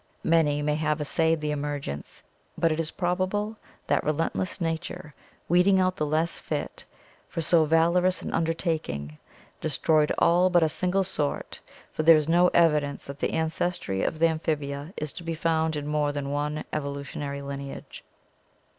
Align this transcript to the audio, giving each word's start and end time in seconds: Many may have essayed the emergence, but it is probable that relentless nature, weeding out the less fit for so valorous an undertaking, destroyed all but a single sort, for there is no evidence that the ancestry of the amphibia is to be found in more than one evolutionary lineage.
Many 0.23 0.63
may 0.63 0.73
have 0.77 0.99
essayed 0.99 1.41
the 1.41 1.51
emergence, 1.51 2.23
but 2.57 2.71
it 2.71 2.79
is 2.79 2.89
probable 2.89 3.55
that 3.85 4.03
relentless 4.03 4.59
nature, 4.59 5.13
weeding 5.47 5.79
out 5.79 5.95
the 5.97 6.07
less 6.07 6.39
fit 6.39 6.83
for 7.29 7.39
so 7.39 7.65
valorous 7.65 8.23
an 8.23 8.33
undertaking, 8.33 9.19
destroyed 9.61 10.11
all 10.17 10.49
but 10.49 10.63
a 10.63 10.69
single 10.69 11.03
sort, 11.03 11.59
for 11.91 12.01
there 12.01 12.17
is 12.17 12.27
no 12.27 12.47
evidence 12.47 13.05
that 13.05 13.19
the 13.19 13.33
ancestry 13.33 14.01
of 14.01 14.17
the 14.17 14.27
amphibia 14.27 14.91
is 14.97 15.13
to 15.13 15.21
be 15.23 15.35
found 15.35 15.75
in 15.75 15.85
more 15.85 16.11
than 16.11 16.31
one 16.31 16.63
evolutionary 16.73 17.43
lineage. 17.43 18.03